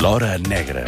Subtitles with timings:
[0.00, 0.86] L'Hora Negra.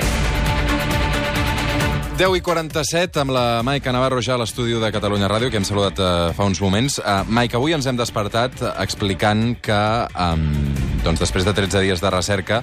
[2.17, 5.67] 10 i 47 amb la Maica Navarro ja a l'estudi de Catalunya Ràdio, que hem
[5.69, 6.97] saludat uh, fa uns moments.
[6.97, 9.83] Uh, Maica, avui ens hem despertat explicant que,
[10.17, 10.49] um,
[11.05, 12.63] doncs, després de 13 dies de recerca,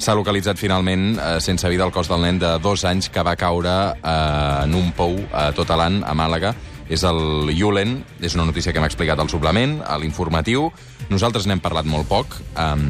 [0.00, 3.36] s'ha localitzat finalment uh, sense vida el cos del nen de dos anys que va
[3.36, 6.56] caure uh, en un pou a tot l'any a Màlaga.
[6.88, 10.70] És el Julen, és una notícia que hem explicat al suplement, a l'informatiu.
[11.12, 12.40] Nosaltres n'hem parlat molt poc.
[12.56, 12.88] Um,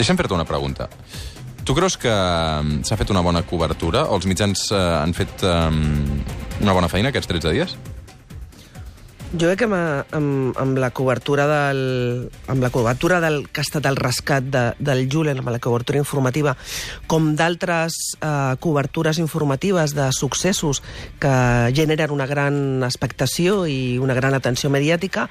[0.00, 0.88] deixa'm fer-te una pregunta.
[1.68, 5.42] Tu creus que mm, s'ha fet una bona cobertura o els mitjans eh, han fet
[5.44, 5.82] um,
[6.64, 7.74] una bona feina aquests 13 dies?
[9.28, 11.80] Jo crec que amb, amb, amb la cobertura del,
[12.48, 16.00] amb la cobertura del, que ha estat el rescat de, del Julen, amb la cobertura
[16.00, 16.54] informativa,
[17.10, 17.92] com d'altres
[18.24, 20.80] eh, cobertures informatives de successos
[21.20, 21.32] que
[21.76, 25.26] generen una gran expectació i una gran atenció mediàtica,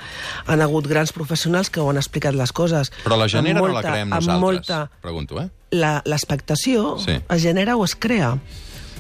[0.46, 2.91] han hagut grans professionals que ho han explicat les coses.
[3.04, 5.48] Però la genera amb no la creem nosaltres, Molta, pregunto, eh?
[5.74, 7.18] la- l'expectació Sí.
[7.18, 8.36] es genera o es crea.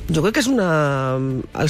[0.09, 0.71] Jo crec que és una...
[1.53, 1.69] El,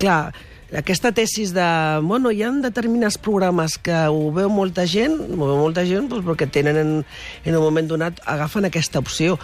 [0.00, 0.32] clar,
[0.76, 1.64] aquesta tesis de...
[2.02, 6.24] Bueno, hi ha determinats programes que ho veu molta gent, ho veu molta gent doncs,
[6.24, 6.92] perquè tenen en,
[7.44, 9.36] en un moment donat, agafen aquesta opció.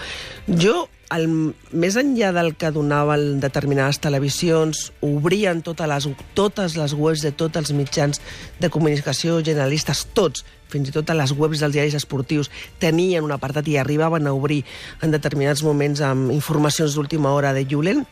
[0.48, 1.26] Jo, el,
[1.72, 7.60] més enllà del que donaven determinades televisions, obrien totes les, totes les webs de tots
[7.60, 8.20] els mitjans
[8.60, 13.36] de comunicació generalistes, tots, fins i tot a les webs dels diaris esportius, tenien un
[13.36, 14.62] apartat i arribaven a obrir
[15.04, 18.06] en determinats moments amb informacions d'última hora de Julen,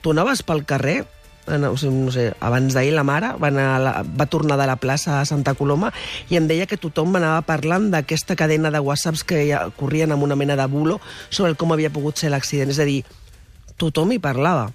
[0.00, 1.02] tu anaves pel carrer,
[1.50, 4.66] en- o sigui, no sé, abans d'ahir la mare va, anar la, va tornar de
[4.66, 5.92] la plaça a Santa Coloma
[6.30, 10.22] i em deia que tothom anava parlant d'aquesta cadena de whatsapps que ja corrien amb
[10.22, 12.70] una mena de bulo sobre com havia pogut ser l'accident.
[12.70, 13.04] És a dir,
[13.76, 14.70] tothom hi parlava.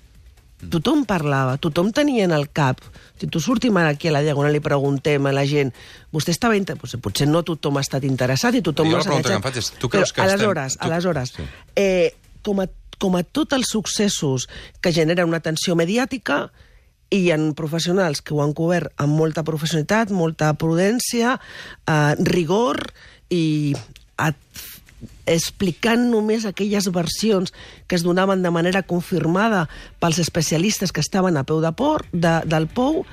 [0.63, 2.79] Tothom parlava, tothom tenia en el cap.
[3.19, 5.73] Si tu sortim ara aquí a la Diagonal i preguntem a la gent
[6.15, 6.55] vostè estava...
[6.55, 6.77] Inter...
[6.79, 8.87] Potser, potser no tothom ha estat interessat i tothom...
[8.87, 10.85] Jo no la pregunta que em faig és, tu creus Però, que estem- aleshores, tu-
[10.87, 11.43] aleshores, Sí.
[11.75, 12.13] eh,
[12.47, 12.67] com, a,
[12.99, 14.47] com a tots els successos
[14.81, 16.47] que generen una atenció mediàtica,
[17.13, 21.37] hi ha professionals que ho han cobert amb molta professionalitat, molta prudència,
[21.85, 22.79] eh, rigor
[23.29, 23.75] i
[24.17, 24.37] at,
[25.27, 27.53] explicant només aquelles versions
[27.87, 29.67] que es donaven de manera confirmada
[29.99, 33.03] pels especialistes que estaven a peu de port, de, del pou,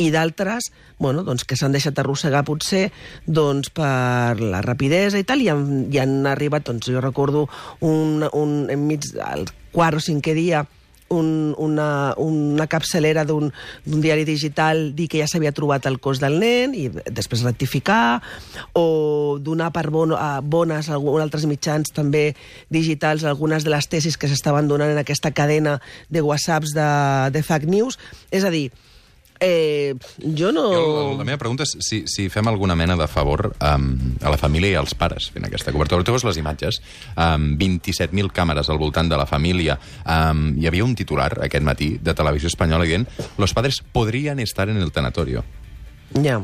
[0.00, 2.88] i d'altres bueno, doncs que s'han deixat arrossegar potser
[3.26, 7.46] doncs, per la rapidesa i tal, i han, i han arribat, doncs, jo recordo
[7.80, 10.66] un, un, enmig del quart o cinquè dia
[11.10, 13.48] un, una, una capçalera d'un
[13.82, 18.20] d'un diari digital dir que ja s'havia trobat el cos del nen i després rectificar,
[18.78, 22.36] o donar per bon, a bones a altres mitjans també
[22.70, 26.90] digitals algunes de les tesis que s'estaven donant en aquesta cadena de whatsapps de,
[27.34, 27.98] de fake news.
[28.30, 28.68] És a dir,
[29.40, 30.66] eh, jo no...
[30.72, 33.88] Jo, la meva pregunta és si, si fem alguna mena de favor um,
[34.20, 36.04] a la família i als pares fent aquesta cobertura.
[36.04, 36.80] Tu veus les imatges,
[37.16, 39.78] um, 27.000 càmeres al voltant de la família.
[40.04, 43.08] Um, hi havia un titular aquest matí de Televisió Espanyola dient
[43.38, 45.44] «Los padres podrían estar en el tanatorio».
[46.14, 46.40] Ja.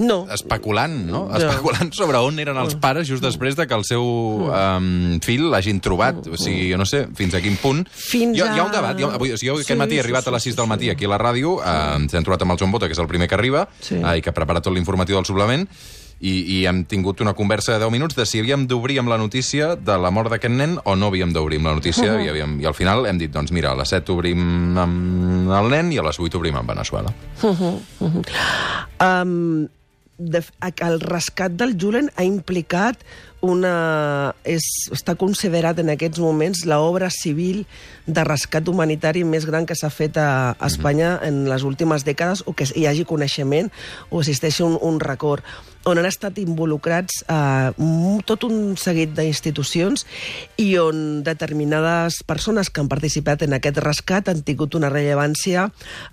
[0.00, 0.22] No.
[0.32, 1.26] Especulant, no?
[1.34, 1.50] Ja.
[1.50, 4.02] Especulant sobre on eren els pares just després de que el seu
[4.48, 6.24] um, fill l'hagin trobat.
[6.32, 7.84] O sigui, jo no sé fins a quin punt...
[7.92, 8.96] Fins hi, ha, hi ha un a- debat.
[8.98, 10.64] Jo, avui, jo Sí, aquest matí he sí, arribat sí, a les sí, 6 del
[10.70, 10.72] sí.
[10.74, 13.02] matí aquí a la ràdio, eh, ens hem trobat amb el Joan Bota, que és
[13.04, 13.96] el primer que arriba, Sí.
[14.00, 15.66] eh, i que prepara tot l'informatiu del suplement,
[16.20, 19.16] i, i hem tingut una conversa de 10 minuts de si havíem d'obrir amb la
[19.16, 22.58] notícia de la mort d'aquest nen o no havíem d'obrir amb la notícia, i, havíem,
[22.60, 26.00] i al final hem dit, doncs mira, a les 7 obrim amb el nen i
[26.00, 27.12] a les 8 obrim amb Venezuela.
[29.00, 29.68] Um,
[30.20, 30.44] de,
[30.84, 33.02] el rescat del Julen ha implicat
[33.42, 34.34] una...
[34.44, 37.64] És, està considerat en aquests moments l'obra civil
[38.06, 42.42] de rescat humanitari més gran que s'ha fet a, a Espanya en les últimes dècades
[42.46, 43.70] o que hi hagi coneixement
[44.10, 45.44] o existeixi un, un record
[45.88, 47.70] on han estat involucrats eh,
[48.28, 50.04] tot un seguit d'institucions
[50.60, 55.70] i on determinades persones que han participat en aquest rescat han tingut una rellevància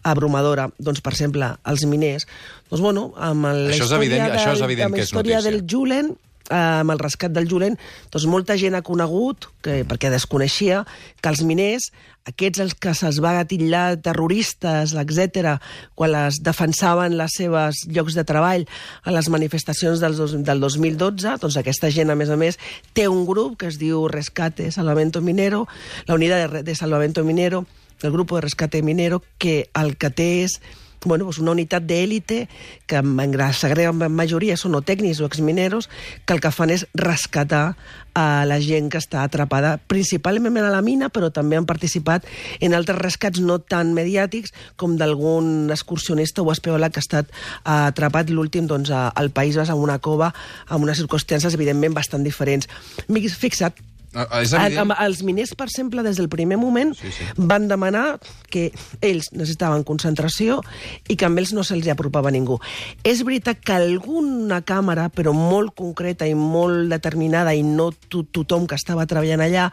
[0.08, 0.70] abrumadora.
[0.80, 2.24] Doncs, per exemple, els miners.
[2.70, 5.02] Doncs, bueno, amb el, Això és la història evident- això és del- evident amb que
[5.02, 5.52] la és història notícia.
[5.52, 6.14] del Julen,
[6.54, 7.78] amb el rescat del Julen,
[8.12, 10.84] doncs molta gent ha conegut, que, perquè desconeixia,
[11.22, 11.90] que els miners,
[12.28, 15.58] aquests els que se'ls va gatillar terroristes, etc,
[15.96, 18.68] quan les defensaven les seves llocs de treball
[19.04, 22.60] a les manifestacions del, dos, del 2012, doncs aquesta gent, a més a més,
[22.94, 25.66] té un grup que es diu Rescate Salvamento Minero,
[26.08, 27.66] la unitat de, de Salvamento Minero,
[28.04, 30.60] el grup de Rescate Minero, que el que té és
[31.06, 32.48] bueno, pues una unitat d'élite
[32.86, 35.90] que en la gran majoria són o tècnics o exmineros
[36.26, 37.76] que el que fan és rescatar
[38.18, 42.26] a la gent que està atrapada principalment a la mina, però també han participat
[42.60, 47.92] en altres rescats no tan mediàtics com d'algun excursionista o espeola que ha estat eh,
[47.92, 50.32] atrapat l'últim doncs, al País Basc en una cova
[50.68, 52.66] amb unes circumstàncies evidentment bastant diferents.
[53.08, 53.78] M'he fixat
[54.18, 54.80] Ah, és El, evident.
[54.82, 57.24] amb, els miners, per exemple, des del primer moment Sí, sí.
[57.38, 58.20] van demanar
[58.50, 58.72] que
[59.06, 60.62] ells necessitaven concentració
[61.08, 62.58] i que amb ells no se'ls apropava ningú.
[63.06, 68.66] És veritat que alguna càmera, però molt concreta i molt determinada, i no to tothom
[68.66, 69.68] que estava treballant allà,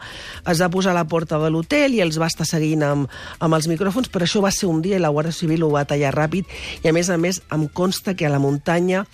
[0.45, 3.09] es va posar a la porta de l'hotel i els va estar seguint amb,
[3.39, 5.85] amb els micròfons, però això va ser un dia i la Guàrdia Civil ho va
[5.89, 6.45] tallar ràpid
[6.83, 9.05] i, a més a més, em consta que a la muntanya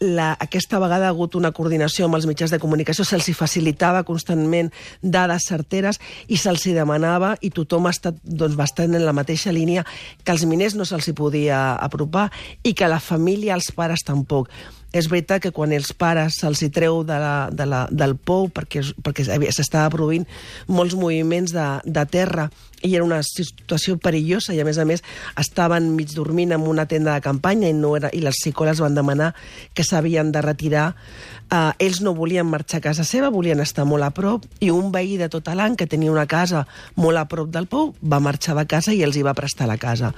[0.00, 4.72] la, aquesta vegada ha hagut una coordinació amb els mitjans de comunicació, se'ls facilitava constantment
[5.02, 9.84] dades certeres i se'ls demanava i tothom ha estat doncs, bastant en la mateixa línia
[10.24, 12.30] que als miners no se'ls podia apropar
[12.64, 14.48] i que la família, els pares tampoc.
[14.92, 18.82] És veritat que quan els pares se'ls treu de la, de la, del pou perquè,
[19.04, 19.22] perquè
[19.52, 20.26] s'estava produint
[20.66, 22.48] molts moviments de, de terra
[22.82, 25.04] i era una situació perillosa i a més a més
[25.40, 28.96] estaven mig dormint en una tenda de campanya i, no era, i les psicòlogs van
[28.96, 29.34] demanar
[29.74, 30.90] que s'havien de retirar
[31.50, 34.92] Uh, ells no volien marxar a casa seva, volien estar molt a prop, i un
[34.94, 36.60] veí de tot l'any que tenia una casa
[36.94, 39.74] molt a prop del pou va marxar de casa i els hi va prestar la
[39.74, 40.12] casa.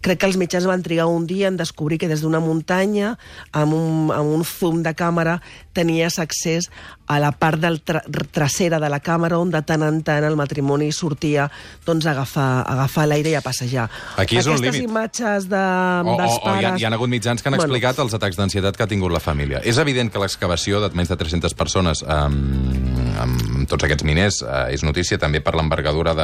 [0.00, 3.18] Crec que els mitjans van trigar un dia en descobrir que des d'una muntanya,
[3.52, 5.42] amb un, amb un zoom de càmera,
[5.76, 6.70] tenies accés
[7.10, 8.00] a la part del tra
[8.32, 11.50] trasera de la càmera on de tant en tant el matrimoni sortia
[11.84, 13.88] doncs, a agafar, agafar l'aire i a passejar.
[14.16, 14.88] Aquí és un Aquestes límit.
[14.90, 16.80] imatges de, O, o, dels o hi, ha, pares...
[16.80, 17.64] hi ha hagut mitjans que han Bueno.
[17.72, 19.60] explicat els atacs d'ansietat que ha tingut la família.
[19.64, 24.74] És evident que l'excavació de menys de 300 persones amb, amb tots aquests miners eh,
[24.74, 26.14] és notícia també per l'envergadura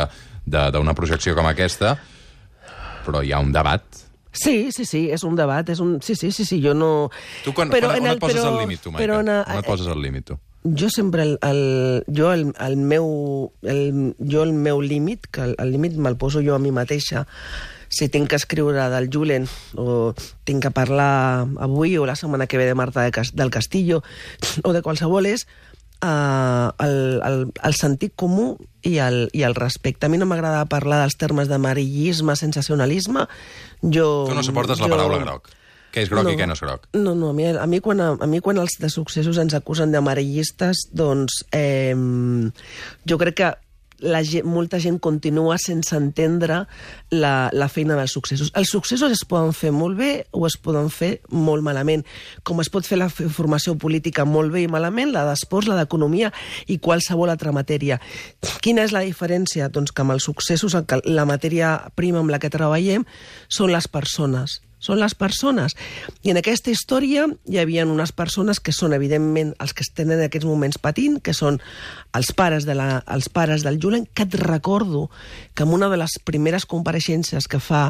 [0.46, 1.96] d'una projecció com aquesta,
[3.06, 3.82] però hi ha un debat.
[4.36, 5.94] Sí, sí, sí, és un debat, és un...
[6.04, 7.08] Sí, sí, sí, sí, jo no...
[7.44, 9.00] Tu quan, Però quan, on el- et poses però- el límit, tu, Maica?
[9.06, 10.36] però a- On et poses el límit, tu?
[10.74, 15.54] Jo sempre, el, el, jo el, el meu, el, jo el meu límit, que el,
[15.62, 17.26] el límit me'l poso jo a mi mateixa,
[17.88, 19.46] si tinc que escriure del Julen
[19.78, 20.10] o
[20.44, 24.02] tinc que parlar avui o la setmana que ve de Marta de Cas, del Castillo
[24.64, 25.46] o de qualsevol és
[26.02, 30.06] uh, el, el, el sentit comú i el, i el respecte.
[30.06, 33.28] A mi no m'agrada parlar dels termes d'amarellisme, sensacionalisme.
[33.82, 35.48] Jo, Tu no suportes la jo- paraula groc.
[35.96, 36.82] Què és groc i què no és groc?
[36.92, 39.94] no, no, a mi, a mi, quan, a mi quan els de successos ens acusen
[39.94, 41.96] d'amarellistes, doncs eh,
[43.08, 43.54] jo crec que
[43.98, 46.66] la gent, molta gent continua sense entendre
[47.10, 48.50] la, la feina dels successos.
[48.52, 52.04] Els successos es poden fer molt bé o es poden fer molt malament.
[52.44, 56.32] Com es pot fer la formació política molt bé i malament, la d'esports, la d'economia
[56.68, 58.00] i qualsevol altra matèria.
[58.60, 59.70] Quina és la diferència?
[59.72, 60.76] Doncs que amb els successos
[61.08, 63.08] la matèria prima amb la que treballem
[63.48, 65.76] són les persones són les persones.
[66.22, 70.24] I en aquesta història hi havia unes persones que són, evidentment, els que estan en
[70.26, 71.60] aquests moments patint, que són
[72.16, 75.08] els pares, de la, els pares del Julen, que et recordo
[75.54, 77.88] que en una de les primeres compareixences que fa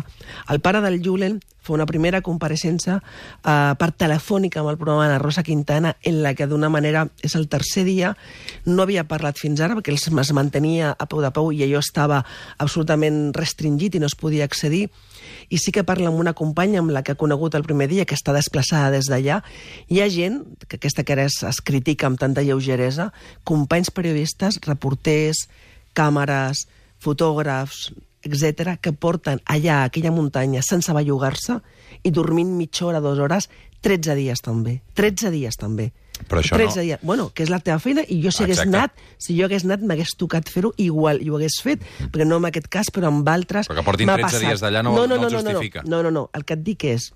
[0.51, 5.19] el pare del Julen fa una primera compareixença eh, per telefònica amb el programa de
[5.19, 8.15] Rosa Quintana en la que d'una manera és el tercer dia
[8.67, 12.23] no havia parlat fins ara perquè es mantenia a peu de peu i allò estava
[12.59, 14.87] absolutament restringit i no es podia accedir
[15.49, 18.07] i sí que parla amb una companya amb la que ha conegut el primer dia,
[18.07, 19.43] que està desplaçada des d'allà.
[19.89, 23.13] Hi ha gent, que aquesta que ara es, es critica amb tanta lleugeresa,
[23.45, 25.47] companys periodistes, reporters,
[25.97, 26.67] càmeres,
[27.03, 27.91] fotògrafs,
[28.27, 31.61] etc que porten allà, a aquella muntanya, sense bellugar-se
[32.03, 33.49] i dormint mitja hora, dues hores,
[33.87, 34.81] 13 dies també.
[34.99, 35.93] 13 dies també.
[36.29, 36.99] Però això 13 no- dies.
[37.03, 38.77] Bueno, que és la teva feina i jo si hagués Exacte.
[38.77, 42.37] anat, si jo hagués anat m'hagués tocat fer-ho igual, i ho hagués fet, perquè no
[42.39, 44.49] en aquest cas, però amb altres Però que portin m'ha 13 passat.
[44.49, 45.83] dies d'allà no- no el justifica.
[45.85, 47.13] No, no, no, el que et dic és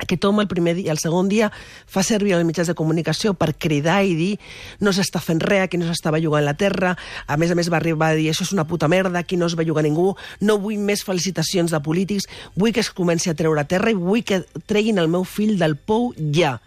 [0.00, 1.50] aquest home el primer dia, el segon dia
[1.86, 4.38] fa servir els mitjans de comunicació per cridar i dir
[4.78, 7.76] no s'està fent res, aquí no s'està bellugant la terra, a més a més va
[7.76, 10.78] arribar a dir això és una puta merda, aquí no es belluga ningú, no vull
[10.78, 14.98] més felicitacions de polítics, vull que es comenci a treure terra i vull que treguin
[14.98, 16.60] el meu fill del pou ja.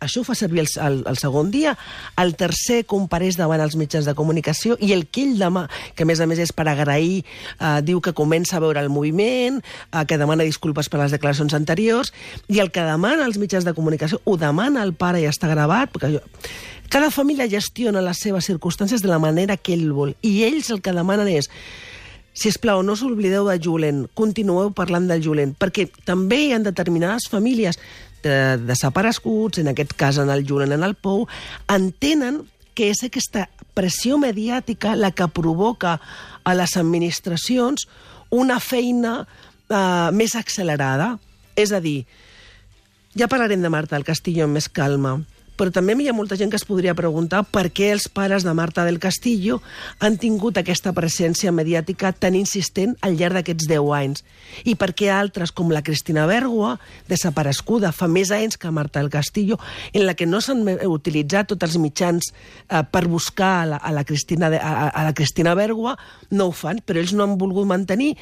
[0.00, 1.76] Això ho fa servir el, el, el segon dia.
[2.20, 6.08] El tercer compareix davant els mitjans de comunicació i el que ell demà, que a
[6.08, 10.04] més a més és per agrair, eh, diu que comença a veure el moviment, eh,
[10.06, 12.12] que demana disculpes per les declaracions anteriors,
[12.48, 15.92] i el que demana als mitjans de comunicació ho demana el pare i està gravat,
[15.92, 16.24] perquè jo...
[16.86, 20.78] Cada família gestiona les seves circumstàncies de la manera que ell vol, i ells el
[20.78, 21.50] que demanen és
[22.36, 26.50] si us plau, no us oblideu de Julen, continueu parlant del Julen, perquè també hi
[26.52, 27.80] ha determinades famílies
[28.22, 31.24] de, desapareguts, en aquest cas en el Julen, en el Pou,
[31.72, 32.42] entenen
[32.76, 35.96] que és aquesta pressió mediàtica la que provoca
[36.44, 37.86] a les administracions
[38.36, 41.14] una feina eh, més accelerada.
[41.56, 42.02] És a dir,
[43.16, 45.16] ja parlarem de Marta del Castillo amb més calma,
[45.56, 48.52] però també hi ha molta gent que es podria preguntar per què els pares de
[48.54, 49.60] Marta del Castillo
[49.98, 54.24] han tingut aquesta presència mediàtica tan insistent al llarg d'aquests 10 anys.
[54.64, 56.76] I per què altres, com la Cristina Bergua,
[57.08, 59.58] desapareguda fa més anys que Marta del Castillo,
[59.92, 63.92] en la que no s'han utilitzat tots els mitjans eh, per buscar a la, a
[63.96, 65.96] la, Cristina, a, a la Cristina Bergua,
[66.30, 68.14] no ho fan, però ells no han volgut mantenir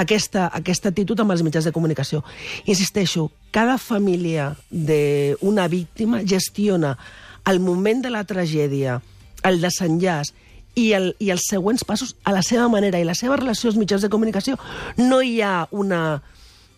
[0.00, 2.22] aquesta, aquesta actitud amb els mitjans de comunicació.
[2.64, 6.96] Insisteixo, cada família d'una víctima gestiona
[7.50, 9.00] el moment de la tragèdia,
[9.44, 10.32] el desenllaç
[10.78, 13.78] i, el, i els següents passos a la seva manera i la seva relació als
[13.80, 14.58] mitjans de comunicació.
[15.00, 16.20] No hi ha una,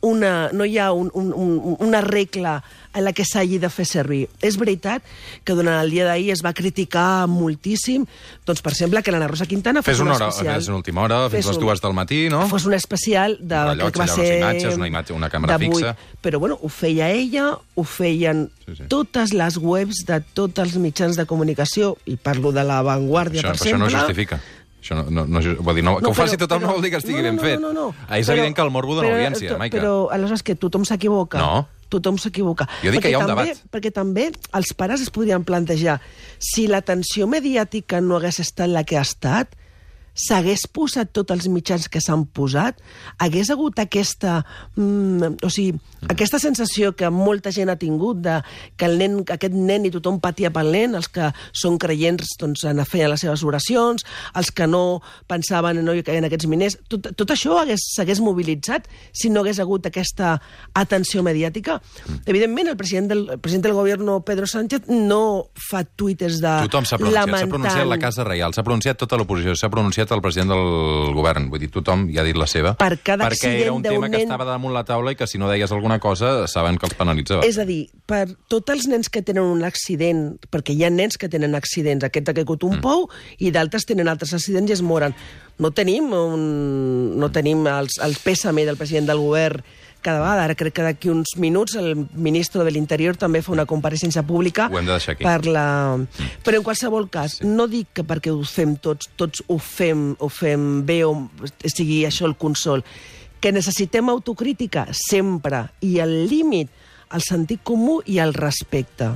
[0.03, 2.59] una, no hi ha un, un, un, una regla
[2.93, 4.27] en la que s'hagi de fer servir.
[4.45, 5.05] És veritat
[5.47, 8.05] que durant el dia d'ahir es va criticar moltíssim,
[8.45, 10.59] doncs, per exemple, que l'Anna Rosa Quintana fes, fes una hora, especial...
[10.61, 12.43] Fes una última hora, fins les un, dues del matí, no?
[12.51, 13.63] Fos un especial de...
[13.71, 14.39] rellotge, crec que va ser...
[14.43, 15.95] imatges, una, imatge, una càmera fixa.
[16.21, 18.85] Però, bueno, ho feia ella, ho feien Sí, sí.
[18.89, 23.51] totes les webs de tots els mitjans de comunicació, i parlo de La Vanguardia, Això,
[23.51, 24.07] per però això no exemple...
[24.07, 24.39] justifica.
[24.83, 26.99] Això no, no, no, vol dir, no, que ho faci tothom no vol dir que
[26.99, 27.61] estigui no, ben no, fet.
[27.63, 28.07] No, no, no.
[28.09, 29.79] Ah, És evident que el morbo dona però, audiència, Maica.
[29.79, 31.39] Però aleshores que tothom s'equivoca.
[31.39, 31.85] No.
[31.93, 32.67] Tothom s'equivoca.
[32.83, 33.63] Jo dic que Perquè hi ha un també, debat.
[33.71, 34.25] Perquè també
[34.59, 36.01] els pares es podrien plantejar
[36.43, 39.55] si l'atenció mediàtica no hagués estat la que ha estat,
[40.15, 42.79] s'hagués posat tots els mitjans que s'han posat,
[43.19, 44.45] hagués hagut aquesta,
[44.77, 46.11] mm, o sigui, Mm.
[46.11, 48.43] aquesta sensació que molta gent ha tingut de
[48.77, 52.27] que el nen, que aquest nen i tothom patia pel nen, els que són creients
[52.41, 54.03] doncs, en feien les seves oracions,
[54.35, 59.31] els que no pensaven en caien aquests miners, tot, tot això hagués- s'hagués mobilitzat si
[59.31, 60.41] no hagués hagut aquesta
[60.75, 61.81] atenció mediàtica.
[62.09, 62.19] Mm.
[62.27, 66.85] Evidentment, el president del, el president del govern, Pedro Sánchez, no fa tuites de Tothom
[66.85, 67.23] s'ha pronunciat.
[67.23, 67.51] S'ha lamentant...
[67.51, 71.49] pronunciat la Casa Reial, s'ha pronunciat tota l'oposició, s'ha pronunciat el president del govern.
[71.53, 72.75] Vull dir, tothom hi ha dit la seva.
[72.81, 75.39] Per cada perquè era un tema que nen- estava damunt la taula i que si
[75.39, 77.47] no deies alguna cosa saben que els penalitzava.
[77.47, 81.17] És a dir, per tots els nens que tenen un accident, perquè hi ha nens
[81.17, 82.83] que tenen accidents, aquest ha caigut un mm.
[82.83, 85.15] pou i d'altres tenen altres accidents i es moren.
[85.59, 89.63] No tenim, un, no tenim els, el pèsame del president del govern
[90.05, 90.45] cada vegada.
[90.45, 94.69] Ara crec que d'aquí uns minuts el ministre de l'Interior també fa una compareixença pública
[94.71, 95.25] Ho hem de deixar aquí.
[95.25, 95.67] per la...
[96.45, 97.49] Però en qualsevol cas, sí.
[97.49, 101.15] no dic que perquè ho fem tots, tots ho fem, ho fem bé o
[101.65, 102.85] sigui això el consol,
[103.43, 106.71] que necessitem autocrítica sempre i el límit,
[107.13, 109.11] el sentit comú i el respecte.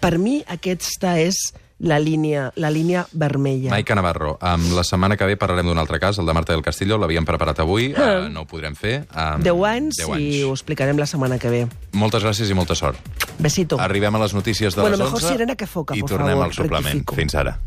[0.00, 1.36] Per mi aquesta és
[1.78, 3.70] la línia, la línia vermella.
[3.70, 6.62] Maica Navarro, um, la setmana que ve parlarem d'un altre cas, el de Marta del
[6.62, 9.06] Castillo, l'havíem preparat avui, uh, no ho podrem fer.
[9.14, 11.62] Um, 10 anys, 10 i ho explicarem la setmana que ve.
[11.94, 12.98] Moltes gràcies i molta sort.
[13.38, 13.78] Besito.
[13.78, 16.44] Arribem a les notícies de Bueno, les mejor 11 sirena que foca, i tornem favor,
[16.50, 16.84] al suplement.
[16.98, 17.14] rectifico.
[17.14, 17.56] Fins ara.